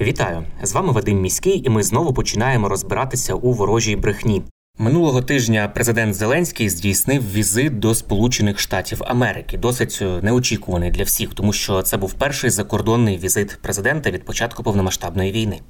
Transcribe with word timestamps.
Вітаю! 0.00 0.44
З 0.62 0.72
вами 0.72 0.92
Вадим 0.92 1.20
Міський, 1.20 1.66
і 1.66 1.68
ми 1.68 1.82
знову 1.82 2.12
починаємо 2.12 2.68
розбиратися 2.68 3.34
у 3.34 3.52
ворожій 3.52 3.96
брехні. 3.96 4.42
Минулого 4.78 5.22
тижня 5.22 5.70
президент 5.74 6.14
Зеленський 6.14 6.68
здійснив 6.68 7.32
візит 7.32 7.78
до 7.78 7.94
Сполучених 7.94 8.58
Штатів 8.58 9.02
Америки, 9.06 9.58
досить 9.58 9.98
е, 10.02 10.18
неочікуваний 10.22 10.90
для 10.90 11.04
всіх, 11.04 11.34
тому 11.34 11.52
що 11.52 11.82
це 11.82 11.96
був 11.96 12.12
перший 12.12 12.50
закордонний 12.50 13.18
візит 13.18 13.58
президента 13.62 14.10
від 14.10 14.24
початку 14.24 14.62
повномасштабної 14.62 15.32
війни. 15.32 15.60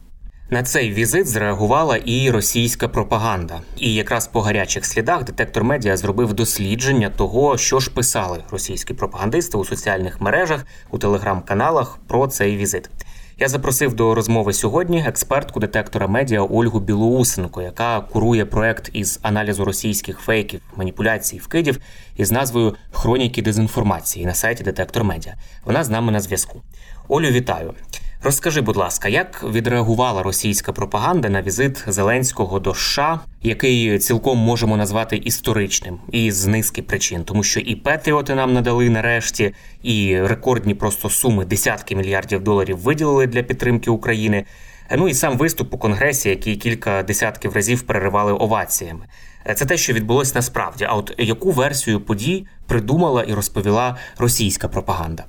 На 0.50 0.62
цей 0.62 0.92
візит 0.92 1.26
зреагувала 1.28 1.96
і 1.96 2.30
російська 2.30 2.88
пропаганда. 2.88 3.60
І 3.76 3.94
якраз 3.94 4.26
по 4.26 4.40
гарячих 4.40 4.86
слідах 4.86 5.24
детектор 5.24 5.64
медіа 5.64 5.96
зробив 5.96 6.34
дослідження 6.34 7.10
того, 7.10 7.58
що 7.58 7.80
ж 7.80 7.90
писали 7.90 8.44
російські 8.50 8.94
пропагандисти 8.94 9.58
у 9.58 9.64
соціальних 9.64 10.20
мережах, 10.20 10.66
у 10.90 10.98
телеграм-каналах 10.98 11.98
про 12.08 12.26
цей 12.26 12.56
візит. 12.56 12.90
Я 13.38 13.48
запросив 13.48 13.94
до 13.94 14.14
розмови 14.14 14.52
сьогодні 14.52 15.04
експертку 15.06 15.60
детектора 15.60 16.06
медіа 16.06 16.42
Ольгу 16.42 16.80
Білоусенко, 16.80 17.62
яка 17.62 18.00
курує 18.00 18.44
проект 18.44 18.90
із 18.92 19.18
аналізу 19.22 19.64
російських 19.64 20.18
фейків, 20.18 20.60
маніпуляцій, 20.76 21.38
вкидів 21.38 21.78
із 22.16 22.32
назвою 22.32 22.74
Хроніки 22.90 23.42
дезінформації 23.42 24.26
на 24.26 24.34
сайті 24.34 24.64
Детектор 24.64 25.04
Медіа. 25.04 25.34
Вона 25.64 25.84
з 25.84 25.88
нами 25.88 26.12
на 26.12 26.20
зв'язку. 26.20 26.62
Олю, 27.08 27.28
вітаю. 27.28 27.74
Розкажи, 28.26 28.60
будь 28.60 28.76
ласка, 28.76 29.08
як 29.08 29.44
відреагувала 29.44 30.22
російська 30.22 30.72
пропаганда 30.72 31.28
на 31.28 31.42
візит 31.42 31.84
Зеленського 31.86 32.60
до 32.60 32.74
США, 32.74 33.20
який 33.42 33.98
цілком 33.98 34.38
можемо 34.38 34.76
назвати 34.76 35.16
історичним, 35.16 35.98
і 36.12 36.32
з 36.32 36.46
низки 36.46 36.82
причин, 36.82 37.24
тому 37.24 37.42
що 37.42 37.60
і 37.60 37.74
Петріоти 37.74 38.34
нам 38.34 38.52
надали 38.52 38.90
нарешті, 38.90 39.54
і 39.82 40.20
рекордні 40.20 40.74
просто 40.74 41.10
суми 41.10 41.44
десятки 41.44 41.96
мільярдів 41.96 42.44
доларів 42.44 42.78
виділили 42.78 43.26
для 43.26 43.42
підтримки 43.42 43.90
України. 43.90 44.44
Ну 44.96 45.08
і 45.08 45.14
сам 45.14 45.38
виступ 45.38 45.74
у 45.74 45.78
конгресі, 45.78 46.28
який 46.28 46.56
кілька 46.56 47.02
десятків 47.02 47.52
разів 47.52 47.82
переривали 47.82 48.32
оваціями. 48.32 49.06
Це 49.54 49.64
те, 49.64 49.76
що 49.76 49.92
відбулося 49.92 50.32
насправді. 50.34 50.84
А 50.84 50.94
от 50.94 51.14
яку 51.18 51.50
версію 51.50 52.00
подій 52.00 52.46
придумала 52.66 53.22
і 53.22 53.34
розповіла 53.34 53.96
російська 54.18 54.68
пропаганда? 54.68 55.24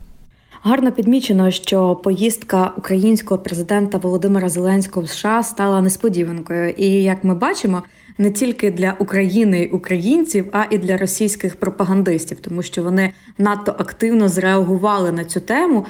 Гарно 0.62 0.92
підмічено, 0.92 1.52
що 1.52 1.96
поїздка 1.96 2.74
українського 2.78 3.42
президента 3.42 3.98
Володимира 3.98 4.50
Зеленського 4.50 5.06
в 5.06 5.10
США 5.10 5.44
стала 5.44 5.82
несподіванкою. 5.82 6.70
І 6.70 6.86
як 6.88 7.24
ми 7.24 7.36
бачимо, 7.36 7.84
не 8.18 8.32
тільки 8.32 8.72
для 8.72 8.96
України 9.00 9.62
і 9.62 9.70
українців, 9.70 10.50
а 10.52 10.66
і 10.70 10.78
для 10.78 10.98
російських 10.98 11.56
пропагандистів, 11.56 12.40
тому 12.40 12.64
що 12.64 12.84
вони 12.84 13.14
надто 13.38 13.76
активно 13.80 14.30
зреагували 14.30 15.12
на 15.12 15.26
цю 15.26 15.40
тему. 15.40 15.86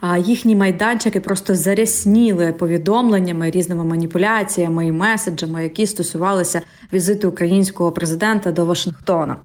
А 0.00 0.18
їхні 0.18 0.56
майданчики 0.56 1.20
просто 1.20 1.54
зарясніли 1.54 2.52
повідомленнями, 2.52 3.50
різними 3.50 3.84
маніпуляціями 3.84 4.86
і 4.86 4.92
меседжами, 4.92 5.62
які 5.62 5.86
стосувалися 5.86 6.60
візиту 6.92 7.28
українського 7.28 7.92
президента 7.92 8.52
до 8.52 8.64
Вашингтона. 8.66 9.36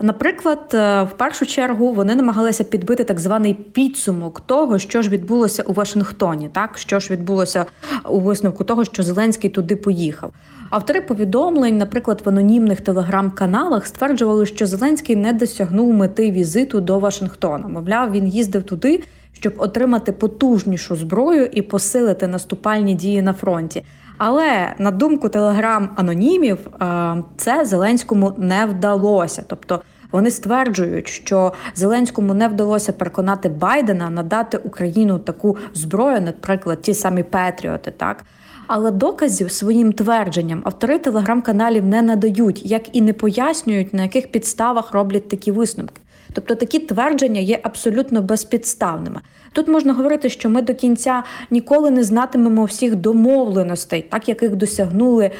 Наприклад, 0.00 0.70
е, 0.74 1.02
в 1.02 1.10
першу 1.16 1.46
чергу 1.46 1.92
вони 1.92 2.14
намагалися 2.14 2.64
підбити 2.64 3.04
так 3.04 3.20
званий 3.20 3.54
підсумок 3.54 4.40
того, 4.40 4.78
що 4.78 5.02
ж 5.02 5.10
відбулося 5.10 5.62
у 5.62 5.72
Вашингтоні, 5.72 6.48
так 6.52 6.78
що 6.78 7.00
ж 7.00 7.12
відбулося 7.12 7.66
у 8.08 8.20
висновку 8.20 8.64
того, 8.64 8.84
що 8.84 9.02
Зеленський 9.02 9.50
туди 9.50 9.76
поїхав. 9.76 10.32
Автори 10.70 11.00
повідомлень, 11.00 11.78
наприклад, 11.78 12.22
в 12.24 12.28
анонімних 12.28 12.80
телеграм-каналах 12.80 13.86
стверджували, 13.86 14.46
що 14.46 14.66
Зеленський 14.66 15.16
не 15.16 15.32
досягнув 15.32 15.94
мети 15.94 16.30
візиту 16.30 16.80
до 16.80 16.98
Вашингтона. 16.98 17.68
Мовляв, 17.68 18.12
він 18.12 18.28
їздив 18.28 18.62
туди, 18.62 19.02
щоб 19.32 19.54
отримати 19.56 20.12
потужнішу 20.12 20.96
зброю 20.96 21.46
і 21.52 21.62
посилити 21.62 22.26
наступальні 22.26 22.94
дії 22.94 23.22
на 23.22 23.32
фронті. 23.32 23.84
Але 24.24 24.74
на 24.78 24.90
думку 24.90 25.28
телеграм-анонімів, 25.28 26.58
е, 26.82 27.22
це 27.36 27.64
Зеленському 27.64 28.34
не 28.38 28.66
вдалося. 28.66 29.44
Тобто 29.46 29.82
вони 30.12 30.30
стверджують, 30.30 31.08
що 31.08 31.52
Зеленському 31.74 32.34
не 32.34 32.48
вдалося 32.48 32.92
переконати 32.92 33.48
Байдена 33.48 34.10
надати 34.10 34.58
Україну 34.58 35.18
таку 35.18 35.56
зброю, 35.74 36.20
наприклад, 36.20 36.82
ті 36.82 36.94
самі 36.94 37.22
Петріоти, 37.22 37.90
так. 37.90 38.24
Але 38.66 38.90
доказів 38.90 39.52
своїм 39.52 39.92
твердженням 39.92 40.62
автори 40.64 40.98
телеграм-каналів 40.98 41.86
не 41.86 42.02
надають, 42.02 42.66
як 42.66 42.96
і 42.96 43.00
не 43.00 43.12
пояснюють, 43.12 43.94
на 43.94 44.02
яких 44.02 44.32
підставах 44.32 44.92
роблять 44.92 45.28
такі 45.28 45.52
висновки. 45.52 46.00
Тобто 46.32 46.54
такі 46.54 46.78
твердження 46.78 47.40
є 47.40 47.60
абсолютно 47.62 48.22
безпідставними. 48.22 49.20
Тут 49.52 49.68
можна 49.68 49.92
говорити, 49.92 50.28
що 50.28 50.50
ми 50.50 50.62
до 50.62 50.74
кінця 50.74 51.22
ніколи 51.50 51.90
не 51.90 52.04
знатимемо 52.04 52.64
всіх 52.64 52.96
домовленостей, 52.96 54.02
так 54.10 54.28
яких 54.28 54.56
досягнули 54.56 55.30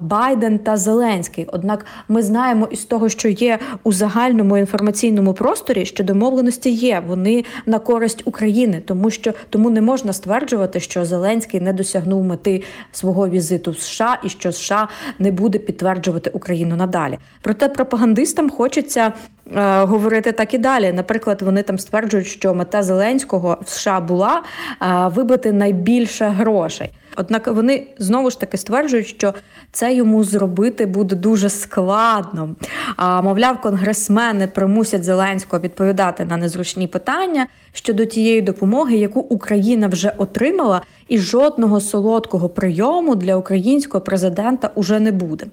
Байден 0.00 0.58
та 0.58 0.76
Зеленський. 0.76 1.46
Однак 1.52 1.86
ми 2.08 2.22
знаємо 2.22 2.68
із 2.70 2.84
того, 2.84 3.08
що 3.08 3.28
є 3.28 3.58
у 3.84 3.92
загальному 3.92 4.58
інформаційному 4.58 5.34
просторі, 5.34 5.84
що 5.84 6.04
домовленості 6.04 6.70
є. 6.70 7.02
Вони 7.06 7.44
на 7.66 7.78
користь 7.78 8.22
України, 8.24 8.82
тому 8.86 9.10
що 9.10 9.34
тому 9.50 9.70
не 9.70 9.80
можна 9.80 10.12
стверджувати, 10.12 10.80
що 10.80 11.04
Зеленський 11.04 11.60
не 11.60 11.72
досягнув 11.72 12.24
мети 12.24 12.62
свого 12.92 13.28
візиту 13.28 13.70
в 13.70 13.78
США 13.78 14.18
і 14.24 14.28
що 14.28 14.52
США 14.52 14.88
не 15.18 15.30
буде 15.30 15.58
підтверджувати 15.58 16.30
Україну 16.30 16.76
надалі. 16.76 17.18
Проте 17.42 17.68
пропагандистам 17.68 18.50
хочеться. 18.50 19.12
Е, 19.56 19.84
говорити 19.84 20.32
так 20.32 20.54
і 20.54 20.58
далі. 20.58 20.92
Наприклад, 20.92 21.42
вони 21.42 21.62
там 21.62 21.78
стверджують, 21.78 22.26
що 22.26 22.54
мета 22.54 22.82
Зеленського 22.82 23.58
в 23.64 23.68
США 23.68 24.00
була 24.00 24.42
е, 24.82 25.08
вибити 25.08 25.52
найбільше 25.52 26.24
грошей. 26.24 26.90
Однак 27.16 27.46
вони 27.46 27.86
знову 27.98 28.30
ж 28.30 28.40
таки 28.40 28.56
стверджують, 28.56 29.06
що 29.06 29.34
це 29.72 29.94
йому 29.94 30.24
зробити 30.24 30.86
буде 30.86 31.16
дуже 31.16 31.50
складно. 31.50 32.56
А 32.96 33.22
мовляв, 33.22 33.60
конгресмени 33.60 34.46
примусять 34.46 35.04
Зеленського 35.04 35.62
відповідати 35.62 36.24
на 36.24 36.36
незручні 36.36 36.86
питання 36.86 37.46
щодо 37.72 38.04
тієї 38.04 38.42
допомоги, 38.42 38.96
яку 38.96 39.20
Україна 39.20 39.88
вже 39.88 40.12
отримала, 40.16 40.82
і 41.08 41.18
жодного 41.18 41.80
солодкого 41.80 42.48
прийому 42.48 43.14
для 43.14 43.36
українського 43.36 44.04
президента 44.04 44.70
уже 44.74 45.00
не 45.00 45.12
буде. 45.12 45.46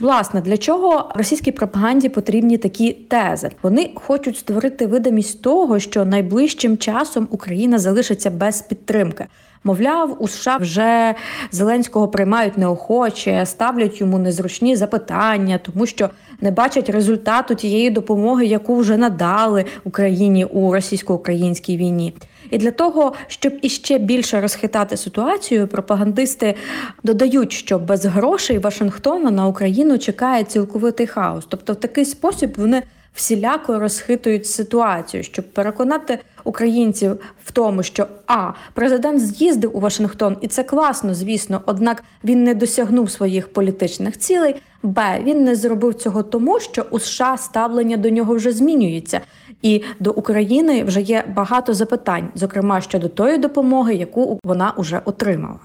Власне, 0.00 0.40
для 0.40 0.56
чого 0.56 1.10
російській 1.14 1.52
пропаганді 1.52 2.08
потрібні 2.08 2.58
такі 2.58 2.92
тези? 2.92 3.50
Вони 3.62 3.90
хочуть 3.94 4.36
створити 4.36 4.86
видимість 4.86 5.42
того, 5.42 5.78
що 5.78 6.04
найближчим 6.04 6.78
часом 6.78 7.28
Україна 7.30 7.78
залишиться 7.78 8.30
без 8.30 8.62
підтримки. 8.62 9.26
Мовляв, 9.64 10.16
у 10.22 10.28
США 10.28 10.56
вже 10.56 11.14
Зеленського 11.52 12.08
приймають 12.08 12.58
неохоче, 12.58 13.46
ставлять 13.46 14.00
йому 14.00 14.18
незручні 14.18 14.76
запитання, 14.76 15.58
тому 15.62 15.86
що 15.86 16.10
не 16.40 16.50
бачать 16.50 16.90
результату 16.90 17.54
тієї 17.54 17.90
допомоги, 17.90 18.46
яку 18.46 18.76
вже 18.76 18.96
надали 18.96 19.64
Україні 19.84 20.44
у 20.44 20.72
російсько-українській 20.72 21.76
війні. 21.76 22.14
І 22.50 22.58
для 22.58 22.70
того, 22.70 23.12
щоб 23.26 23.52
іще 23.62 23.98
більше 23.98 24.40
розхитати 24.40 24.96
ситуацію, 24.96 25.68
пропагандисти 25.68 26.54
додають, 27.02 27.52
що 27.52 27.78
без 27.78 28.04
грошей 28.04 28.58
Вашингтона 28.58 29.30
на 29.30 29.46
Україну 29.46 29.98
чекає 29.98 30.44
цілковитий 30.44 31.06
хаос. 31.06 31.44
Тобто, 31.48 31.72
в 31.72 31.76
такий 31.76 32.04
спосіб 32.04 32.54
вони 32.56 32.82
всіляко 33.14 33.78
розхитують 33.78 34.46
ситуацію, 34.46 35.22
щоб 35.22 35.44
переконати 35.52 36.18
українців 36.44 37.18
в 37.44 37.52
тому, 37.52 37.82
що 37.82 38.06
а 38.26 38.50
президент 38.72 39.20
з'їздив 39.20 39.76
у 39.76 39.80
Вашингтон, 39.80 40.36
і 40.40 40.48
це 40.48 40.62
класно, 40.62 41.14
звісно. 41.14 41.60
Однак 41.66 42.04
він 42.24 42.44
не 42.44 42.54
досягнув 42.54 43.10
своїх 43.10 43.52
політичних 43.52 44.18
цілей. 44.18 44.54
Б. 44.82 45.20
Він 45.22 45.44
не 45.44 45.56
зробив 45.56 45.94
цього 45.94 46.22
тому, 46.22 46.60
що 46.60 46.86
у 46.90 46.98
США 46.98 47.36
ставлення 47.36 47.96
до 47.96 48.10
нього 48.10 48.34
вже 48.34 48.52
змінюється, 48.52 49.20
і 49.62 49.82
до 50.00 50.12
України 50.12 50.84
вже 50.84 51.00
є 51.00 51.24
багато 51.36 51.74
запитань, 51.74 52.28
зокрема 52.34 52.80
щодо 52.80 53.08
тої 53.08 53.38
допомоги, 53.38 53.94
яку 53.94 54.40
вона 54.44 54.74
вже 54.76 55.00
отримала. 55.04 55.58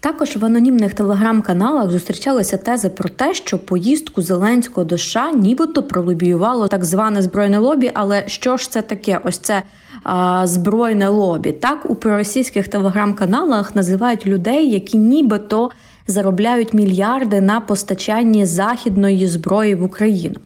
Також 0.00 0.36
в 0.36 0.44
анонімних 0.44 0.94
телеграм-каналах 0.94 1.90
зустрічалися 1.90 2.56
тези 2.56 2.88
про 2.88 3.08
те, 3.08 3.34
що 3.34 3.58
поїздку 3.58 4.22
Зеленського 4.22 4.84
до 4.84 4.98
США 4.98 5.32
нібито 5.32 5.82
пролобіювало 5.82 6.68
так 6.68 6.84
зване 6.84 7.22
збройне 7.22 7.58
лобі. 7.58 7.90
Але 7.94 8.28
що 8.28 8.56
ж 8.56 8.70
це 8.70 8.82
таке? 8.82 9.20
Ось 9.24 9.38
це 9.38 9.62
а, 10.02 10.46
збройне 10.46 11.08
лобі. 11.08 11.52
Так 11.52 11.90
у 11.90 11.94
проросійських 11.94 12.68
телеграм-каналах 12.68 13.76
називають 13.76 14.26
людей, 14.26 14.70
які 14.70 14.98
нібито 14.98 15.70
заробляють 16.06 16.74
мільярди 16.74 17.40
на 17.40 17.60
постачанні 17.60 18.46
західної 18.46 19.26
зброї 19.26 19.74
в 19.74 19.82
Україну. 19.82 20.36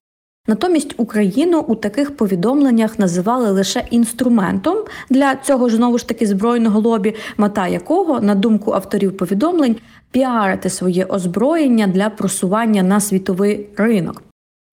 Натомість 0.48 0.94
Україну 0.96 1.60
у 1.60 1.74
таких 1.74 2.16
повідомленнях 2.16 2.98
називали 2.98 3.50
лише 3.50 3.84
інструментом 3.90 4.78
для 5.10 5.36
цього 5.36 5.68
ж 5.68 5.76
знову 5.76 5.98
ж 5.98 6.08
таки 6.08 6.26
збройного 6.26 6.80
лобі, 6.80 7.14
мета 7.36 7.68
якого, 7.68 8.20
на 8.20 8.34
думку 8.34 8.72
авторів 8.72 9.16
повідомлень, 9.16 9.76
піарити 10.10 10.70
своє 10.70 11.04
озброєння 11.04 11.86
для 11.86 12.10
просування 12.10 12.82
на 12.82 13.00
світовий 13.00 13.66
ринок. 13.76 14.22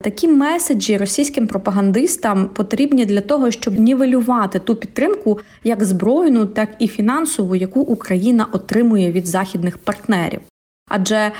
Такі 0.03 0.27
меседжі 0.27 0.97
російським 0.97 1.47
пропагандистам 1.47 2.49
потрібні 2.49 3.05
для 3.05 3.21
того, 3.21 3.51
щоб 3.51 3.79
нівелювати 3.79 4.59
ту 4.59 4.75
підтримку, 4.75 5.39
як 5.63 5.83
збройну, 5.83 6.45
так 6.45 6.69
і 6.79 6.87
фінансову, 6.87 7.55
яку 7.55 7.81
Україна 7.81 8.47
отримує 8.51 9.11
від 9.11 9.27
західних 9.27 9.77
партнерів. 9.77 10.41
Адже, 10.87 11.31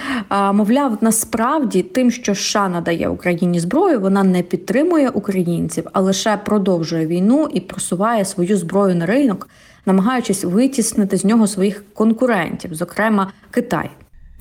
мовляв, 0.54 0.98
насправді 1.02 1.84
тим, 1.84 2.12
що 2.12 2.36
США 2.36 2.70
надає 2.70 3.10
Україні 3.10 3.60
зброю, 3.60 4.00
вона 4.00 4.24
не 4.24 4.42
підтримує 4.42 5.10
українців, 5.10 5.88
а 5.94 6.00
лише 6.02 6.38
продовжує 6.38 7.08
війну 7.08 7.50
і 7.54 7.60
просуває 7.60 8.26
свою 8.26 8.58
зброю 8.58 8.96
на 8.96 9.06
ринок, 9.06 9.50
намагаючись 9.86 10.44
витіснити 10.44 11.18
з 11.18 11.26
нього 11.26 11.48
своїх 11.48 11.84
конкурентів, 11.94 12.76
зокрема 12.76 13.32
Китай. 13.52 13.90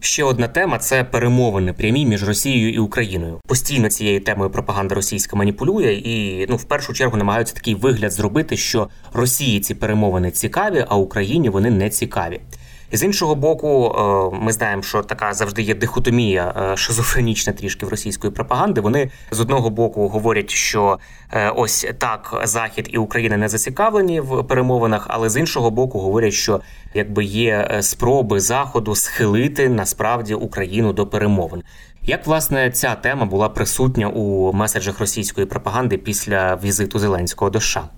Ще 0.00 0.24
одна 0.24 0.48
тема 0.48 0.78
це 0.78 1.04
перемовини 1.04 1.72
прямі 1.72 2.06
між 2.06 2.28
Росією 2.28 2.72
і 2.72 2.78
Україною. 2.78 3.40
Постійно 3.46 3.88
цією 3.88 4.20
темою 4.20 4.50
пропаганда 4.50 4.94
російська 4.94 5.36
маніпулює 5.36 5.92
і 5.92 6.46
ну 6.48 6.56
в 6.56 6.64
першу 6.64 6.92
чергу 6.92 7.16
намагаються 7.16 7.54
такий 7.54 7.74
вигляд 7.74 8.12
зробити, 8.12 8.56
що 8.56 8.88
Росії 9.12 9.60
ці 9.60 9.74
перемовини 9.74 10.30
цікаві, 10.30 10.84
а 10.88 10.96
Україні 10.96 11.48
вони 11.48 11.70
не 11.70 11.90
цікаві. 11.90 12.40
З 12.92 13.02
іншого 13.02 13.34
боку, 13.34 13.94
е, 14.32 14.44
ми 14.44 14.52
знаємо, 14.52 14.82
що 14.82 15.02
така 15.02 15.34
завжди 15.34 15.62
є 15.62 15.74
дихотомія 15.74 16.54
е, 16.72 16.76
шизофренічна 16.76 17.52
трішки 17.52 17.86
в 17.86 17.88
російської 17.88 18.32
пропаганди. 18.32 18.80
Вони 18.80 19.10
з 19.30 19.40
одного 19.40 19.70
боку 19.70 20.08
говорять, 20.08 20.50
що 20.50 20.98
е, 21.32 21.50
ось 21.50 21.86
так 21.98 22.42
Захід 22.44 22.88
і 22.92 22.98
Україна 22.98 23.36
не 23.36 23.48
зацікавлені 23.48 24.20
в 24.20 24.42
перемовинах, 24.42 25.06
але 25.10 25.28
з 25.28 25.36
іншого 25.36 25.70
боку 25.70 25.98
говорять, 25.98 26.32
що 26.32 26.60
якби 26.94 27.24
є 27.24 27.78
спроби 27.80 28.40
заходу 28.40 28.94
схилити 28.94 29.68
насправді 29.68 30.34
Україну 30.34 30.92
до 30.92 31.06
перемовин. 31.06 31.62
Як 32.02 32.26
власне 32.26 32.70
ця 32.70 32.94
тема 32.94 33.26
була 33.26 33.48
присутня 33.48 34.08
у 34.08 34.52
меседжах 34.52 35.00
російської 35.00 35.46
пропаганди 35.46 35.98
після 35.98 36.58
візиту 36.64 36.98
Зеленського 36.98 37.50
до 37.50 37.60
США? 37.60 37.88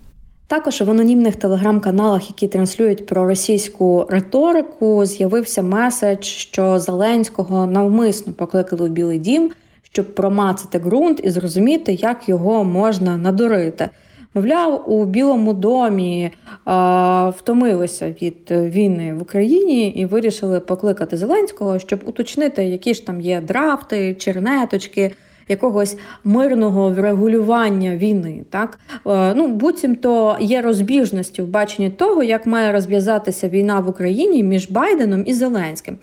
Також 0.49 0.81
в 0.81 0.91
анонімних 0.91 1.37
телеграм-каналах, 1.37 2.29
які 2.29 2.49
транслюють 2.49 3.06
про 3.06 3.27
російську 3.27 4.06
риторику, 4.11 5.05
з'явився 5.05 5.62
меседж, 5.62 6.25
що 6.25 6.79
Зеленського 6.79 7.67
навмисно 7.67 8.33
покликали 8.33 8.89
в 8.89 8.93
Білий 8.93 9.19
Дім, 9.19 9.50
щоб 9.83 10.15
промацати 10.15 10.79
ґрунт 10.79 11.21
і 11.25 11.31
зрозуміти, 11.31 11.93
як 11.93 12.29
його 12.29 12.65
можна 12.65 13.17
надурити. 13.17 13.89
Мовляв, 14.35 14.93
у 14.93 15.05
Білому 15.05 15.53
домі 15.53 16.31
а, 16.65 17.33
втомилися 17.37 18.15
від 18.23 18.51
війни 18.51 19.15
в 19.15 19.23
Україні 19.23 19.89
і 19.89 20.06
вирішили 20.06 20.61
покликати 20.61 21.17
Зеленського, 21.17 21.79
щоб 21.79 22.01
уточнити, 22.06 22.65
які 22.65 22.94
ж 22.94 23.06
там 23.06 23.21
є 23.21 23.41
драфти, 23.41 24.15
чернеточки 24.15 25.12
якогось 25.49 25.97
мирного 26.25 26.91
врегулювання 26.91 27.97
війни. 27.97 28.45
Так 28.50 28.79
е, 29.06 29.35
ну 29.35 29.49
буцімто 29.49 30.37
є 30.41 30.62
розбіжності 30.62 31.43
в 31.43 31.47
баченні 31.49 31.91
того, 31.91 32.23
як 32.23 32.47
має 32.47 32.73
розв'язатися 32.73 33.49
війна 33.49 33.81
в 33.81 33.89
Україні 33.89 34.43
між 34.43 34.71
Байденом 34.71 35.25
і 35.27 35.35
Зеленським. 35.35 35.99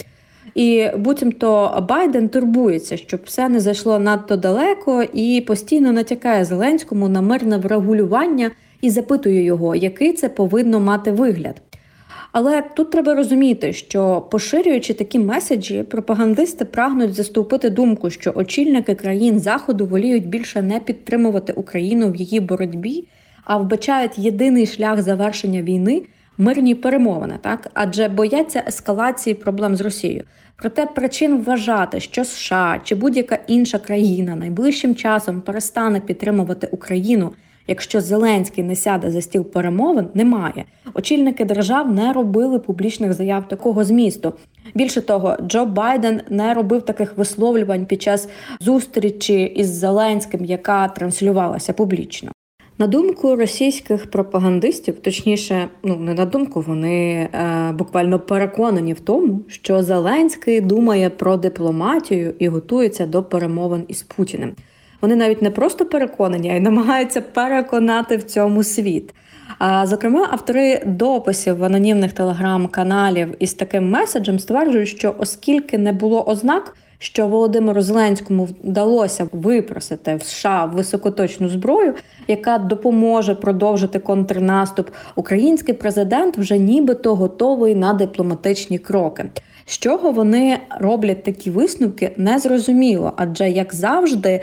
І 0.55 0.87
буцімто 0.97 1.83
Байден 1.89 2.29
турбується, 2.29 2.97
щоб 2.97 3.19
все 3.25 3.49
не 3.49 3.59
зайшло 3.59 3.99
надто 3.99 4.35
далеко, 4.35 5.03
і 5.13 5.41
постійно 5.47 5.91
натякає 5.91 6.45
Зеленському 6.45 7.09
на 7.09 7.21
мирне 7.21 7.57
врегулювання 7.57 8.51
і 8.81 8.89
запитує 8.89 9.43
його, 9.43 9.75
який 9.75 10.13
це 10.13 10.29
повинно 10.29 10.79
мати 10.79 11.11
вигляд. 11.11 11.61
Але 12.37 12.61
тут 12.61 12.91
треба 12.91 13.15
розуміти, 13.15 13.73
що 13.73 14.27
поширюючи 14.31 14.93
такі 14.93 15.19
меседжі, 15.19 15.83
пропагандисти 15.83 16.65
прагнуть 16.65 17.13
заступити 17.13 17.69
думку, 17.69 18.09
що 18.09 18.31
очільники 18.35 18.95
країн 18.95 19.39
заходу 19.39 19.85
воліють 19.85 20.27
більше 20.27 20.61
не 20.61 20.79
підтримувати 20.79 21.53
Україну 21.53 22.11
в 22.11 22.15
її 22.15 22.39
боротьбі, 22.39 23.07
а 23.43 23.57
вбачають 23.57 24.17
єдиний 24.17 24.67
шлях 24.67 25.01
завершення 25.01 25.61
війни 25.61 26.01
мирні 26.37 26.75
перемовини, 26.75 27.39
так 27.41 27.69
адже 27.73 28.07
бояться 28.07 28.63
ескалації 28.67 29.33
проблем 29.33 29.75
з 29.75 29.81
Росією. 29.81 30.23
Проте 30.55 30.85
причин 30.85 31.37
вважати, 31.37 31.99
що 31.99 32.25
США 32.25 32.79
чи 32.83 32.95
будь-яка 32.95 33.39
інша 33.47 33.79
країна 33.79 34.35
найближчим 34.35 34.95
часом 34.95 35.41
перестане 35.41 35.99
підтримувати 35.99 36.67
Україну 36.71 37.31
Якщо 37.67 38.01
Зеленський 38.01 38.63
не 38.63 38.75
сяде 38.75 39.11
за 39.11 39.21
стіл 39.21 39.43
перемовин, 39.43 40.07
немає. 40.13 40.65
Очільники 40.93 41.45
держав 41.45 41.91
не 41.91 42.13
робили 42.13 42.59
публічних 42.59 43.13
заяв 43.13 43.47
такого 43.47 43.83
змісту. 43.83 44.33
Більше 44.75 45.01
того, 45.01 45.37
Джо 45.47 45.65
Байден 45.65 46.21
не 46.29 46.53
робив 46.53 46.81
таких 46.81 47.17
висловлювань 47.17 47.85
під 47.85 48.01
час 48.01 48.29
зустрічі 48.59 49.41
із 49.43 49.67
Зеленським, 49.67 50.45
яка 50.45 50.87
транслювалася 50.87 51.73
публічно. 51.73 52.31
На 52.77 52.87
думку 52.87 53.35
російських 53.35 54.11
пропагандистів, 54.11 54.99
точніше, 54.99 55.67
ну 55.83 55.95
не 55.95 56.13
на 56.13 56.25
думку, 56.25 56.61
вони 56.67 57.13
е, 57.13 57.71
буквально 57.71 58.19
переконані 58.19 58.93
в 58.93 58.99
тому, 58.99 59.39
що 59.47 59.83
Зеленський 59.83 60.61
думає 60.61 61.09
про 61.09 61.37
дипломатію 61.37 62.33
і 62.39 62.47
готується 62.47 63.05
до 63.05 63.23
перемовин 63.23 63.83
із 63.87 64.03
Путіним. 64.03 64.51
Вони 65.01 65.15
навіть 65.15 65.41
не 65.41 65.51
просто 65.51 65.85
переконані, 65.85 66.49
а 66.49 66.55
й 66.55 66.59
намагаються 66.59 67.21
переконати 67.21 68.17
в 68.17 68.23
цьому 68.23 68.63
світ. 68.63 69.13
А 69.59 69.87
зокрема, 69.87 70.27
автори 70.31 70.81
дописів 70.85 71.57
в 71.57 71.63
анонімних 71.63 72.13
телеграм-каналів 72.13 73.35
із 73.39 73.53
таким 73.53 73.89
меседжем 73.89 74.39
стверджують, 74.39 74.89
що 74.89 75.15
оскільки 75.17 75.77
не 75.77 75.93
було 75.93 76.23
ознак, 76.23 76.75
що 76.99 77.27
Володимиру 77.27 77.81
Зеленському 77.81 78.49
вдалося 78.63 79.29
випросити 79.31 80.15
в 80.15 80.23
США 80.23 80.65
високоточну 80.65 81.49
зброю, 81.49 81.93
яка 82.27 82.57
допоможе 82.57 83.35
продовжити 83.35 83.99
контрнаступ, 83.99 84.89
український 85.15 85.73
президент 85.73 86.37
вже 86.37 86.57
нібито 86.57 87.15
готовий 87.15 87.75
на 87.75 87.93
дипломатичні 87.93 88.79
кроки. 88.79 89.25
З 89.65 89.77
чого 89.77 90.11
вони 90.11 90.59
роблять 90.79 91.23
такі 91.23 91.49
висновки, 91.49 92.11
незрозуміло. 92.17 93.13
Адже, 93.17 93.49
як 93.49 93.75
завжди, 93.75 94.41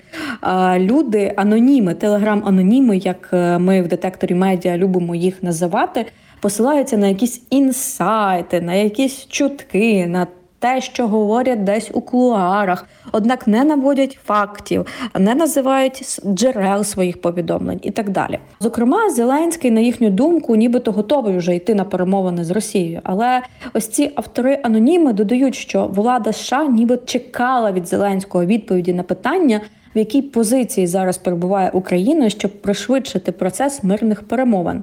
люди 0.77 1.33
аноніми, 1.37 1.95
телеграм-аноніми, 1.95 2.97
як 2.97 3.31
е, 3.33 3.59
ми 3.59 3.83
в 3.83 3.89
детекторі 3.89 4.35
медіа 4.35 4.79
любимо 4.79 5.15
їх 5.15 5.43
називати, 5.43 6.07
посилаються 6.41 6.97
на 6.97 7.07
якісь 7.07 7.43
інсайти, 7.51 8.61
на 8.61 8.75
якісь 8.75 9.27
чутки. 9.27 10.07
на 10.07 10.27
те, 10.63 10.81
що 10.81 11.09
говорять 11.09 11.65
десь 11.65 11.91
у 11.93 12.01
кулуарах, 12.01 12.87
однак 13.13 13.47
не 13.47 13.65
наводять 13.65 14.19
фактів, 14.25 14.87
не 15.19 15.35
називають 15.35 16.21
джерел 16.27 16.85
своїх 16.85 17.21
повідомлень 17.21 17.81
і 17.83 17.91
так 17.91 18.11
далі. 18.11 18.39
Зокрема, 18.61 19.11
Зеленський, 19.11 19.71
на 19.71 19.81
їхню 19.81 20.11
думку, 20.11 20.57
нібито 20.57 20.93
готовий 20.93 21.37
вже 21.37 21.55
йти 21.57 21.75
на 21.75 21.85
перемовини 21.85 22.45
з 22.45 22.51
Росією. 22.51 23.01
Але 23.03 23.43
ось 23.75 23.89
ці 23.89 24.11
автори 24.15 24.59
аноніми 24.63 25.13
додають, 25.13 25.55
що 25.55 25.87
влада 25.87 26.33
США 26.33 26.65
ніби 26.65 26.99
чекала 27.05 27.73
від 27.73 27.89
Зеленського 27.89 28.45
відповіді 28.45 28.93
на 28.93 29.03
питання. 29.03 29.61
В 29.95 29.99
якій 29.99 30.23
позиції 30.23 30.87
зараз 30.87 31.19
перебуває 31.19 31.71
Україна, 31.71 32.31
щоб 32.31 32.63
пришвидшити 32.63 33.33
процес 33.33 33.85
мирних 33.85 34.23
перемовин? 34.23 34.83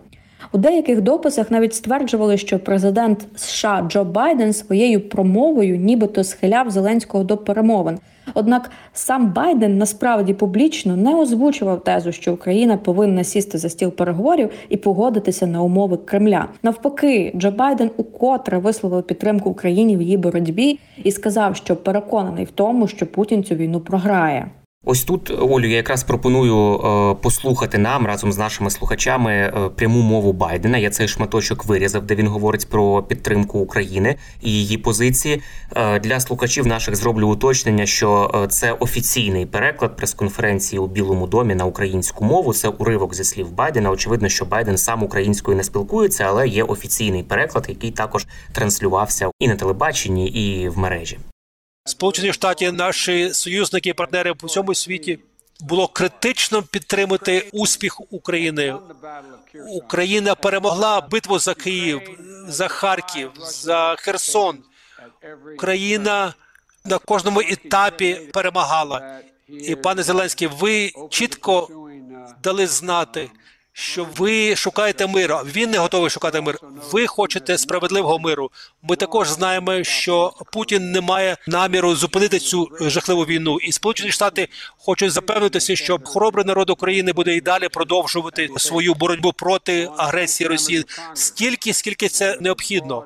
У 0.52 0.58
деяких 0.58 1.02
дописах 1.02 1.52
навіть 1.52 1.74
стверджували, 1.74 2.38
що 2.38 2.60
президент 2.60 3.28
США 3.36 3.86
Джо 3.90 4.04
Байден 4.04 4.54
своєю 4.54 5.10
промовою 5.10 5.78
нібито 5.78 6.24
схиляв 6.24 6.70
Зеленського 6.70 7.24
до 7.24 7.38
перемовин. 7.38 8.00
Однак 8.34 8.72
сам 8.94 9.34
Байден 9.34 9.78
насправді 9.78 10.34
публічно 10.34 10.96
не 10.98 11.16
озвучував 11.16 11.84
тезу, 11.84 12.12
що 12.12 12.34
Україна 12.34 12.78
повинна 12.78 13.24
сісти 13.24 13.58
за 13.58 13.70
стіл 13.70 13.92
переговорів 13.92 14.50
і 14.70 14.78
погодитися 14.78 15.48
на 15.48 15.62
умови 15.62 15.98
Кремля. 15.98 16.48
Навпаки, 16.64 17.32
Джо 17.36 17.52
Байден 17.52 17.92
укотре 17.98 18.58
висловив 18.58 19.04
підтримку 19.04 19.50
Україні 19.50 19.98
в 19.98 20.02
її 20.02 20.18
боротьбі 20.18 20.80
і 21.04 21.12
сказав, 21.12 21.56
що 21.56 21.76
переконаний 21.76 22.46
в 22.46 22.52
тому, 22.52 22.88
що 22.88 23.08
Путін 23.08 23.44
цю 23.44 23.56
війну 23.56 23.80
програє. 23.80 24.48
Ось 24.86 25.04
тут, 25.04 25.30
Олю, 25.30 25.68
я 25.68 25.76
якраз 25.76 26.04
пропоную 26.04 26.80
е, 26.80 27.16
послухати 27.22 27.78
нам 27.78 28.06
разом 28.06 28.34
з 28.34 28.38
нашими 28.38 28.70
слухачами 28.70 29.32
е, 29.32 29.70
пряму 29.76 30.02
мову 30.02 30.34
Байдена. 30.34 30.78
Я 30.78 30.90
цей 30.90 31.08
шматочок 31.08 31.66
вирізав, 31.66 32.06
де 32.06 32.16
він 32.16 32.28
говорить 32.28 32.70
про 32.70 33.04
підтримку 33.04 33.60
України 33.60 34.16
і 34.42 34.52
її 34.52 34.78
позиції. 34.78 35.42
Е, 35.76 36.00
для 36.00 36.20
слухачів 36.20 36.68
наших 36.68 36.96
зроблю 36.96 37.28
уточнення, 37.28 37.86
що 37.86 38.32
це 38.50 38.72
офіційний 38.72 39.46
переклад 39.46 39.96
прес-конференції 39.96 40.80
у 40.80 40.88
Білому 40.88 41.28
домі 41.28 41.56
на 41.56 41.66
українську 41.66 42.26
мову. 42.26 42.54
Це 42.54 42.68
уривок 42.68 43.16
зі 43.16 43.24
слів 43.24 43.52
Байдена. 43.52 43.92
Очевидно, 43.92 44.30
що 44.30 44.46
Байден 44.46 44.78
сам 44.78 45.04
українською 45.04 45.58
не 45.58 45.64
спілкується, 45.64 46.24
але 46.24 46.48
є 46.48 46.64
офіційний 46.64 47.24
переклад, 47.24 47.66
який 47.70 47.92
також 47.92 48.28
транслювався 48.52 49.32
і 49.40 49.48
на 49.48 49.56
телебаченні, 49.56 50.28
і 50.28 50.70
в 50.70 50.78
мережі. 50.78 51.18
Сполучені 51.90 52.34
Штати, 52.34 52.72
наші 52.72 53.34
союзники 53.34 53.90
і 53.90 53.94
партнери 53.94 54.34
по 54.34 54.48
всьому 54.48 54.76
світі 54.76 55.20
було 55.60 55.88
критично 55.88 56.64
підтримати 56.64 57.50
успіх 57.54 58.02
України. 58.12 58.76
Україна 59.70 60.36
перемогла 60.36 61.02
битву 61.02 61.40
за 61.40 61.54
Київ, 61.54 62.02
за 62.48 62.68
Харків, 62.68 63.32
за 63.40 63.96
Херсон. 64.00 64.58
Україна 65.54 66.34
на 66.86 66.98
кожному 66.98 67.42
етапі 67.42 68.14
перемагала. 68.34 69.20
І 69.48 69.76
пане 69.76 70.04
Зеленський, 70.04 70.48
ви 70.48 70.92
чітко 71.10 71.70
дали 72.44 72.68
знати, 72.68 73.30
що 73.80 74.08
ви 74.18 74.56
шукаєте 74.56 75.08
миру. 75.08 75.40
Він 75.46 75.72
не 75.72 75.78
готовий 75.78 76.10
шукати 76.10 76.42
мир. 76.42 76.60
Ви 76.92 77.08
хочете 77.08 77.58
справедливого 77.58 78.20
миру. 78.20 78.52
Ми 78.84 78.96
також 78.96 79.30
знаємо, 79.30 79.84
що 79.84 80.34
Путін 80.52 80.92
не 80.92 81.02
має 81.02 81.38
наміру 81.48 81.96
зупинити 81.96 82.40
цю 82.40 82.68
жахливу 82.82 83.26
війну, 83.26 83.58
і 83.60 83.72
Сполучені 83.72 84.12
Штати 84.12 84.48
хочуть 84.78 85.12
запевнитися, 85.12 85.76
що 85.76 86.00
хоробрий 86.04 86.46
народ 86.46 86.70
України 86.70 87.14
буде 87.14 87.36
і 87.36 87.42
далі 87.42 87.70
продовжувати 87.70 88.50
свою 88.58 88.94
боротьбу 88.94 89.34
проти 89.34 89.90
агресії 89.98 90.48
Росії 90.48 90.86
стільки, 91.14 91.74
скільки 91.74 92.08
це 92.08 92.38
необхідно. 92.42 93.04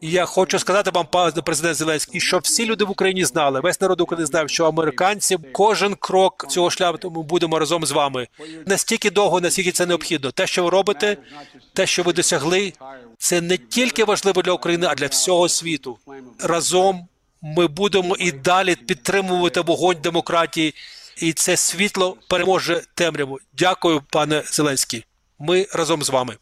Я 0.00 0.24
хочу 0.24 0.58
сказати 0.58 0.90
вам, 0.94 1.06
пане 1.06 1.32
президент 1.32 1.76
Зеленський, 1.76 2.20
щоб 2.20 2.40
всі 2.42 2.66
люди 2.66 2.84
в 2.84 2.90
Україні 2.90 3.24
знали, 3.24 3.60
весь 3.60 3.80
народ 3.80 4.00
України 4.00 4.26
знав, 4.26 4.50
що 4.50 4.64
американці 4.64 5.38
кожен 5.52 5.94
крок 5.94 6.46
цього 6.48 6.70
шляху 6.70 6.88
ми 7.02 7.22
будемо 7.22 7.58
разом 7.58 7.86
з 7.86 7.90
вами 7.90 8.28
настільки 8.66 9.10
довго, 9.10 9.37
наскільки 9.40 9.72
це 9.72 9.86
необхідно. 9.86 10.30
Те, 10.30 10.46
що 10.46 10.64
ви 10.64 10.70
робите, 10.70 11.16
те, 11.74 11.86
що 11.86 12.02
ви 12.02 12.12
досягли, 12.12 12.72
це 13.18 13.40
не 13.40 13.56
тільки 13.56 14.04
важливо 14.04 14.42
для 14.42 14.52
України, 14.52 14.86
а 14.90 14.94
для 14.94 15.06
всього 15.06 15.48
світу. 15.48 15.98
Разом 16.40 17.08
ми 17.42 17.66
будемо 17.66 18.16
і 18.16 18.32
далі 18.32 18.76
підтримувати 18.76 19.60
вогонь 19.60 19.96
демократії, 20.02 20.74
і 21.16 21.32
це 21.32 21.56
світло 21.56 22.16
переможе 22.28 22.82
темряву. 22.94 23.38
Дякую, 23.52 24.02
пане 24.10 24.42
Зеленський. 24.46 25.04
Ми 25.38 25.66
разом 25.72 26.02
з 26.02 26.10
вами. 26.10 26.36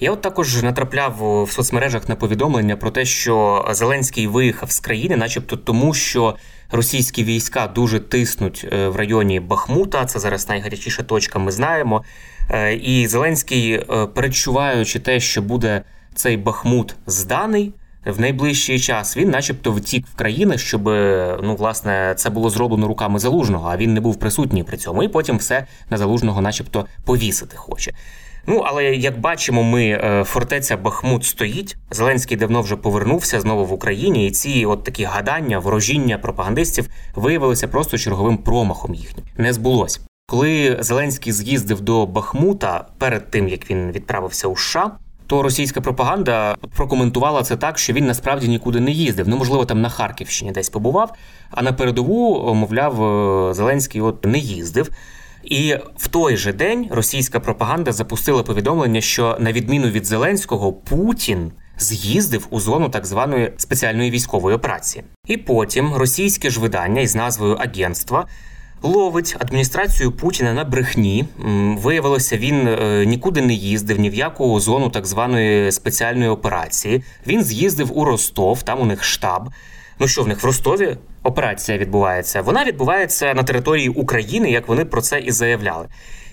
Я 0.00 0.12
от 0.12 0.20
також 0.20 0.62
натрапляв 0.62 1.44
в 1.44 1.50
соцмережах 1.50 2.08
на 2.08 2.16
повідомлення 2.16 2.76
про 2.76 2.90
те, 2.90 3.04
що 3.04 3.64
Зеленський 3.70 4.26
виїхав 4.26 4.70
з 4.70 4.80
країни, 4.80 5.16
начебто 5.16 5.56
тому, 5.56 5.94
що 5.94 6.36
російські 6.70 7.24
війська 7.24 7.66
дуже 7.66 8.00
тиснуть 8.00 8.66
е, 8.72 8.88
в 8.88 8.96
районі 8.96 9.40
Бахмута. 9.40 10.04
Це 10.04 10.18
зараз 10.18 10.48
найгарячіша 10.48 11.02
точка. 11.02 11.38
Ми 11.38 11.52
знаємо. 11.52 12.04
Е, 12.50 12.74
І 12.74 13.06
Зеленський, 13.06 13.72
е, 13.72 14.06
передчуваючи 14.06 15.00
те, 15.00 15.20
що 15.20 15.42
буде 15.42 15.82
цей 16.14 16.36
Бахмут 16.36 16.96
зданий. 17.06 17.74
В 18.06 18.20
найближчий 18.20 18.80
час 18.80 19.16
він, 19.16 19.30
начебто, 19.30 19.72
втік 19.72 20.06
в 20.06 20.14
країни, 20.14 20.58
щоб 20.58 20.84
ну 21.42 21.56
власне 21.58 22.14
це 22.16 22.30
було 22.30 22.50
зроблено 22.50 22.88
руками 22.88 23.18
залужного, 23.18 23.68
а 23.72 23.76
він 23.76 23.94
не 23.94 24.00
був 24.00 24.16
присутній 24.16 24.64
при 24.64 24.76
цьому, 24.76 25.02
і 25.02 25.08
потім 25.08 25.36
все 25.36 25.66
на 25.90 25.96
залужного, 25.96 26.40
начебто, 26.40 26.86
повісити 27.04 27.56
хоче. 27.56 27.92
Ну 28.46 28.58
але 28.58 28.84
як 28.84 29.20
бачимо, 29.20 29.62
ми 29.62 29.84
е, 29.84 30.24
фортеця 30.24 30.76
Бахмут 30.76 31.24
стоїть. 31.24 31.76
Зеленський 31.90 32.36
давно 32.36 32.62
вже 32.62 32.76
повернувся 32.76 33.40
знову 33.40 33.64
в 33.64 33.72
Україні, 33.72 34.26
і 34.26 34.30
ці 34.30 34.66
от 34.66 34.84
такі 34.84 35.04
гадання, 35.04 35.58
ворожіння 35.58 36.18
пропагандистів 36.18 36.88
виявилися 37.14 37.68
просто 37.68 37.98
черговим 37.98 38.38
промахом 38.38 38.94
їхнім. 38.94 39.24
Не 39.36 39.52
збулось. 39.52 40.00
Коли 40.28 40.76
Зеленський 40.80 41.32
з'їздив 41.32 41.80
до 41.80 42.06
Бахмута 42.06 42.84
перед 42.98 43.30
тим 43.30 43.48
як 43.48 43.70
він 43.70 43.92
відправився 43.92 44.48
у 44.48 44.56
США, 44.56 44.90
то 45.26 45.42
російська 45.42 45.80
пропаганда 45.80 46.56
прокоментувала 46.76 47.42
це 47.42 47.56
так, 47.56 47.78
що 47.78 47.92
він 47.92 48.06
насправді 48.06 48.48
нікуди 48.48 48.80
не 48.80 48.90
їздив. 48.90 49.28
Ну, 49.28 49.36
можливо, 49.36 49.64
там 49.64 49.80
на 49.80 49.88
Харківщині 49.88 50.50
десь 50.50 50.68
побував. 50.68 51.12
А 51.50 51.62
на 51.62 51.72
передову, 51.72 52.54
мовляв, 52.54 53.04
е, 53.04 53.54
Зеленський 53.54 54.00
от 54.00 54.24
не 54.24 54.38
їздив. 54.38 54.90
І 55.46 55.76
в 55.96 56.08
той 56.08 56.36
же 56.36 56.52
день 56.52 56.88
російська 56.90 57.40
пропаганда 57.40 57.92
запустила 57.92 58.42
повідомлення, 58.42 59.00
що 59.00 59.36
на 59.40 59.52
відміну 59.52 59.88
від 59.88 60.06
Зеленського, 60.06 60.72
Путін 60.72 61.52
з'їздив 61.78 62.46
у 62.50 62.60
зону 62.60 62.88
так 62.88 63.06
званої 63.06 63.52
спеціальної 63.56 64.10
військової 64.10 64.56
операції. 64.56 65.04
І 65.26 65.36
потім 65.36 65.94
російське 65.94 66.50
ж 66.50 66.60
видання 66.60 67.00
із 67.00 67.14
назвою 67.14 67.54
Агентства. 67.54 68.26
Ловить 68.82 69.36
адміністрацію 69.38 70.12
Путіна 70.12 70.52
на 70.52 70.64
брехні. 70.64 71.24
Виявилося, 71.82 72.36
він 72.36 72.68
е, 72.68 73.04
нікуди 73.06 73.42
не 73.42 73.54
їздив, 73.54 74.00
ні 74.00 74.10
в 74.10 74.14
яку 74.14 74.60
зону 74.60 74.90
так 74.90 75.06
званої 75.06 75.72
спеціальної 75.72 76.30
операції. 76.30 77.02
Він 77.26 77.44
з'їздив 77.44 77.98
у 77.98 78.04
Ростов, 78.04 78.62
там 78.62 78.80
у 78.80 78.84
них 78.84 79.04
штаб. 79.04 79.50
Ну 79.98 80.08
що 80.08 80.22
в 80.22 80.28
них 80.28 80.42
в 80.42 80.46
Ростові 80.46 80.96
операція 81.22 81.78
відбувається? 81.78 82.42
Вона 82.42 82.64
відбувається 82.64 83.34
на 83.34 83.42
території 83.42 83.88
України, 83.88 84.50
як 84.50 84.68
вони 84.68 84.84
про 84.84 85.00
це 85.00 85.20
і 85.20 85.30
заявляли. 85.30 85.86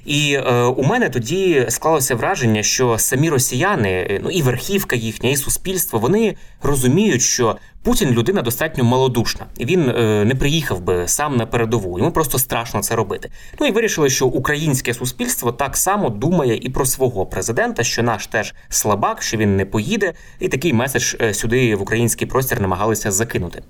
І 0.05 0.33
е, 0.33 0.63
у 0.63 0.83
мене 0.83 1.09
тоді 1.09 1.65
склалося 1.69 2.15
враження, 2.15 2.63
що 2.63 2.97
самі 2.97 3.29
росіяни, 3.29 3.89
е, 3.89 4.19
ну 4.23 4.29
і 4.29 4.41
верхівка 4.41 4.95
їхня, 4.95 5.29
і 5.29 5.35
суспільство, 5.35 5.99
вони 5.99 6.35
розуміють, 6.61 7.21
що 7.21 7.57
Путін 7.83 8.11
людина 8.11 8.41
достатньо 8.41 8.83
малодушна, 8.83 9.45
і 9.57 9.65
він 9.65 9.89
е, 9.89 10.25
не 10.25 10.35
приїхав 10.35 10.81
би 10.81 11.07
сам 11.07 11.37
на 11.37 11.45
передову. 11.45 11.99
Йому 11.99 12.11
просто 12.11 12.39
страшно 12.39 12.81
це 12.81 12.95
робити. 12.95 13.29
Ну 13.59 13.67
і 13.67 13.71
вирішили, 13.71 14.09
що 14.09 14.25
українське 14.25 14.93
суспільство 14.93 15.51
так 15.51 15.77
само 15.77 16.09
думає 16.09 16.59
і 16.61 16.69
про 16.69 16.85
свого 16.85 17.25
президента, 17.25 17.83
що 17.83 18.03
наш 18.03 18.27
теж 18.27 18.53
слабак, 18.69 19.21
що 19.21 19.37
він 19.37 19.55
не 19.57 19.65
поїде, 19.65 20.13
і 20.39 20.47
такий 20.47 20.73
меседж 20.73 21.15
е, 21.21 21.33
сюди 21.33 21.75
в 21.75 21.81
український 21.81 22.27
простір 22.27 22.61
намагалися 22.61 23.11
закинути. 23.11 23.63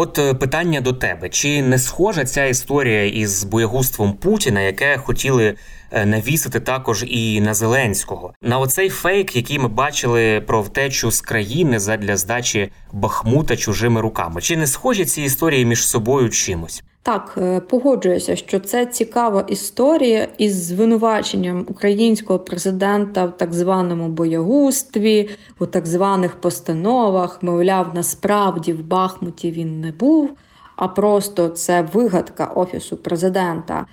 От 0.00 0.18
е, 0.18 0.34
питання 0.34 0.80
до 0.80 0.92
тебе: 0.92 1.28
чи 1.28 1.62
не 1.62 1.78
схожа 1.78 2.24
ця 2.24 2.44
історія 2.44 3.04
із 3.06 3.44
боягузтвом 3.44 4.12
Путіна, 4.12 4.60
яке 4.60 4.96
хотіли 4.98 5.54
е, 5.90 6.06
навісити 6.06 6.60
також 6.60 7.04
і 7.08 7.40
на 7.40 7.54
Зеленського? 7.54 8.32
На 8.42 8.58
оцей 8.58 8.88
фейк, 8.88 9.36
який 9.36 9.58
ми 9.58 9.68
бачили 9.68 10.40
про 10.40 10.62
втечу 10.62 11.10
з 11.10 11.20
країни 11.20 11.78
задля 11.78 12.16
здачі 12.16 12.72
Бахмута 12.92 13.56
чужими 13.56 14.00
руками? 14.00 14.40
Чи 14.40 14.56
не 14.56 14.66
схожі 14.66 15.04
ці 15.04 15.22
історії 15.22 15.64
між 15.64 15.86
собою 15.86 16.30
чимось? 16.30 16.82
Так, 17.08 17.34
е, 17.38 17.60
погоджуюся, 17.60 18.36
що 18.36 18.60
це 18.60 18.86
цікава 18.86 19.44
історія 19.48 20.28
із 20.38 20.64
звинуваченням 20.64 21.66
українського 21.68 22.38
президента 22.38 23.24
в 23.24 23.36
так 23.36 23.54
званому 23.54 24.08
боягузтві, 24.08 25.30
у 25.58 25.66
так 25.66 25.86
званих 25.86 26.40
постановах. 26.40 27.42
Мовляв, 27.42 27.90
насправді 27.94 28.72
в 28.72 28.84
Бахмуті 28.84 29.50
він 29.50 29.80
не 29.80 29.92
був. 29.92 30.30
А 30.78 30.88
просто 30.88 31.48
це 31.48 31.82
вигадка 31.92 32.44
офісу 32.44 32.96
президента, 32.96 33.86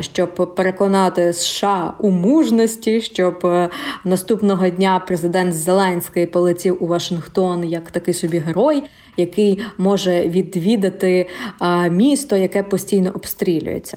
щоб 0.00 0.54
переконати 0.56 1.32
США 1.32 1.94
у 1.98 2.10
мужності, 2.10 3.00
щоб 3.00 3.46
е, 3.46 3.68
наступного 4.04 4.68
дня 4.68 5.02
президент 5.06 5.54
Зеленський 5.54 6.26
полетів 6.26 6.76
у 6.80 6.86
Вашингтон 6.86 7.64
як 7.64 7.90
такий 7.90 8.14
собі 8.14 8.38
герой, 8.38 8.82
який 9.16 9.62
може 9.78 10.28
відвідати 10.28 11.28
а, 11.58 11.88
місто, 11.88 12.36
яке 12.36 12.62
постійно 12.62 13.10
обстрілюється. 13.14 13.96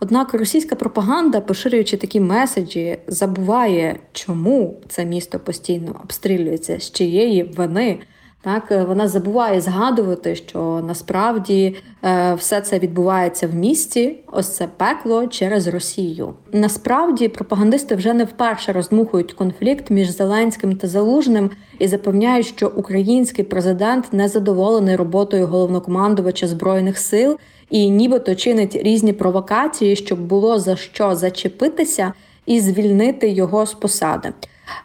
Однак 0.00 0.34
російська 0.34 0.76
пропаганда, 0.76 1.40
поширюючи 1.40 1.96
такі 1.96 2.20
меседжі, 2.20 2.98
забуває, 3.06 3.96
чому 4.12 4.80
це 4.88 5.04
місто 5.04 5.38
постійно 5.38 6.00
обстрілюється, 6.04 6.78
з 6.80 6.90
чиєї 6.92 7.42
вини. 7.42 7.98
Так, 8.40 8.72
е, 8.72 8.84
вона 8.84 9.08
забуває 9.08 9.60
згадувати, 9.60 10.34
що 10.34 10.82
насправді 10.86 11.76
е, 12.04 12.34
все 12.34 12.60
це 12.60 12.78
відбувається 12.78 13.46
в 13.46 13.54
місті. 13.54 14.16
Ось 14.32 14.56
це 14.56 14.68
пекло 14.76 15.26
через 15.26 15.66
Росію. 15.66 16.34
Насправді 16.52 17.28
пропагандисти 17.28 17.94
вже 17.94 18.14
не 18.14 18.24
вперше 18.24 18.72
роздмухують 18.72 19.32
конфлікт 19.32 19.90
між 19.90 20.16
Зеленським 20.16 20.76
та 20.76 20.88
Залужним 20.88 21.50
і 21.78 21.88
запевняють, 21.88 22.46
що 22.46 22.72
український 22.76 23.44
президент 23.44 24.12
не 24.12 24.28
задоволений 24.28 24.96
роботою 24.96 25.46
головнокомандувача 25.46 26.46
збройних 26.46 26.98
сил 26.98 27.38
і 27.70 27.90
нібито 27.90 28.34
чинить 28.34 28.76
різні 28.76 29.12
провокації, 29.12 29.96
щоб 29.96 30.20
було 30.20 30.58
за 30.58 30.76
що 30.76 31.14
зачепитися 31.14 32.12
і 32.46 32.60
звільнити 32.60 33.28
його 33.28 33.66
з 33.66 33.74
посади. 33.74 34.32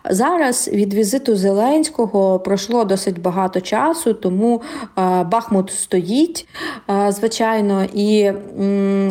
Зараз 0.09 0.67
від 0.73 0.93
візиту 0.93 1.35
Зеленського 1.35 2.39
пройшло 2.39 2.83
досить 2.83 3.21
багато 3.21 3.61
часу, 3.61 4.13
тому 4.13 4.61
е, 4.81 5.23
Бахмут 5.23 5.71
стоїть, 5.71 6.47
е, 6.89 7.11
звичайно, 7.11 7.85
і 7.93 8.31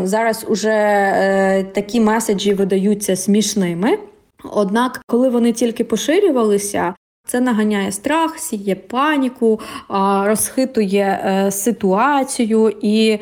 зараз 0.04 0.46
уже 0.48 0.70
е, 0.70 1.64
такі 1.64 2.00
меседжі 2.00 2.54
видаються 2.54 3.16
смішними. 3.16 3.98
Однак, 4.52 5.00
коли 5.06 5.28
вони 5.28 5.52
тільки 5.52 5.84
поширювалися, 5.84 6.94
це 7.26 7.40
наганяє 7.40 7.92
страх, 7.92 8.38
сіє 8.38 8.74
паніку, 8.74 9.60
розхитує 10.24 11.48
ситуацію 11.50 12.72
і. 12.82 13.18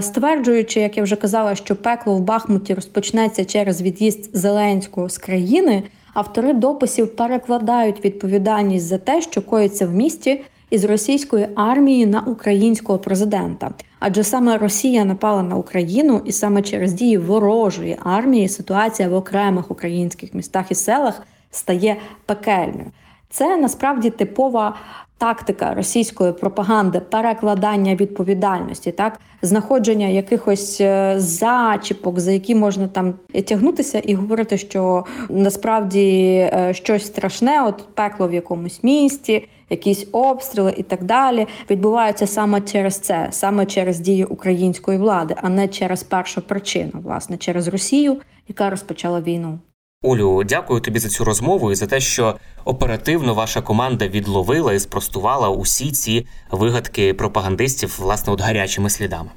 Стверджуючи, 0.00 0.80
як 0.80 0.96
я 0.96 1.02
вже 1.02 1.16
казала, 1.16 1.54
що 1.54 1.76
пекло 1.76 2.14
в 2.14 2.20
Бахмуті 2.20 2.74
розпочнеться 2.74 3.44
через 3.44 3.82
від'їзд 3.82 4.36
Зеленського 4.36 5.08
з 5.08 5.18
країни, 5.18 5.82
автори 6.14 6.52
дописів 6.52 7.16
перекладають 7.16 8.04
відповідальність 8.04 8.86
за 8.86 8.98
те, 8.98 9.22
що 9.22 9.42
коїться 9.42 9.86
в 9.86 9.94
місті 9.94 10.42
із 10.70 10.84
російської 10.84 11.48
армії 11.54 12.06
на 12.06 12.20
українського 12.20 12.98
президента. 12.98 13.70
Адже 13.98 14.24
саме 14.24 14.58
Росія 14.58 15.04
напала 15.04 15.42
на 15.42 15.56
Україну, 15.56 16.22
і 16.24 16.32
саме 16.32 16.62
через 16.62 16.92
дії 16.92 17.18
ворожої 17.18 17.96
армії 18.04 18.48
ситуація 18.48 19.08
в 19.08 19.14
окремих 19.14 19.70
українських 19.70 20.34
містах 20.34 20.70
і 20.70 20.74
селах 20.74 21.22
стає 21.50 21.96
пекельною. 22.26 22.86
Це 23.32 23.56
насправді 23.56 24.10
типова 24.10 24.74
тактика 25.18 25.74
російської 25.74 26.32
пропаганди 26.32 27.00
перекладання 27.00 27.94
відповідальності, 27.94 28.92
так 28.92 29.20
знаходження 29.42 30.06
якихось 30.06 30.80
е, 30.80 31.14
зачіпок, 31.16 32.20
за 32.20 32.32
які 32.32 32.54
можна 32.54 32.88
там 32.88 33.14
тягнутися, 33.46 33.98
і 33.98 34.14
говорити, 34.14 34.58
що 34.58 35.04
насправді 35.28 36.08
е, 36.54 36.74
щось 36.74 37.06
страшне, 37.06 37.62
от 37.62 37.94
пекло 37.94 38.28
в 38.28 38.34
якомусь 38.34 38.84
місті, 38.84 39.48
якісь 39.70 40.06
обстріли 40.12 40.74
і 40.76 40.82
так 40.82 41.04
далі, 41.04 41.46
відбуваються 41.70 42.26
саме 42.26 42.60
через 42.60 42.98
це, 42.98 43.28
саме 43.30 43.66
через 43.66 44.00
дії 44.00 44.24
української 44.24 44.98
влади, 44.98 45.34
а 45.42 45.48
не 45.48 45.68
через 45.68 46.02
першу 46.02 46.42
причину, 46.42 46.92
власне, 46.94 47.36
через 47.36 47.68
Росію, 47.68 48.16
яка 48.48 48.70
розпочала 48.70 49.20
війну. 49.20 49.58
Олю, 50.02 50.44
дякую 50.44 50.80
тобі 50.80 50.98
за 50.98 51.08
цю 51.08 51.24
розмову 51.24 51.72
і 51.72 51.74
за 51.74 51.86
те, 51.86 52.00
що 52.00 52.36
оперативно 52.64 53.34
ваша 53.34 53.60
команда 53.60 54.08
відловила 54.08 54.72
і 54.72 54.80
спростувала 54.80 55.48
усі 55.48 55.92
ці 55.92 56.26
вигадки 56.50 57.14
пропагандистів, 57.14 57.96
власне, 57.98 58.32
от 58.32 58.40
гарячими 58.40 58.90
слідами. 58.90 59.30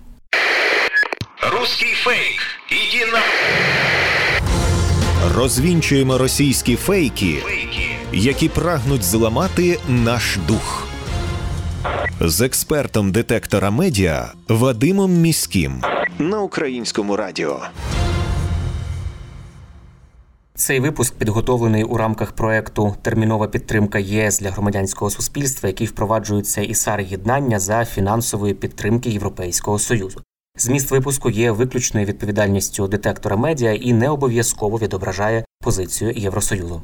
Русский 1.51 1.93
фейк. 1.93 2.41
Иди 2.71 3.11
на 3.11 3.19
Розвінчуємо 5.35 6.17
російські 6.17 6.75
фейки, 6.75 7.35
фейки. 7.45 7.95
які 8.13 8.49
прагнуть 8.49 9.03
зламати 9.03 9.79
наш 9.87 10.37
дух. 10.47 10.87
З 12.21 12.41
експертом 12.41 13.11
детектора 13.11 13.71
медіа 13.71 14.31
Вадимом 14.49 15.11
Міським 15.11 15.81
на 16.19 16.41
українському 16.41 17.15
радіо. 17.15 17.59
Цей 20.57 20.79
випуск 20.79 21.15
підготовлений 21.15 21.83
у 21.83 21.97
рамках 21.97 22.31
проекту 22.31 22.95
Термінова 23.01 23.47
підтримка 23.47 23.99
ЄС 23.99 24.39
для 24.39 24.51
громадянського 24.51 25.11
суспільства, 25.11 25.69
який 25.69 25.87
впроваджується 25.87 26.61
ІСАР 26.61 27.01
єднання 27.01 27.59
за 27.59 27.85
фінансової 27.85 28.53
підтримки 28.53 29.09
Європейського 29.09 29.79
союзу. 29.79 30.21
Зміст 30.57 30.91
випуску 30.91 31.29
є 31.29 31.51
виключною 31.51 32.05
відповідальністю 32.05 32.87
детектора 32.87 33.35
медіа 33.35 33.73
і 33.73 33.93
не 33.93 34.09
обов'язково 34.09 34.77
відображає 34.77 35.45
позицію 35.63 36.11
Євросоюзу. 36.11 36.81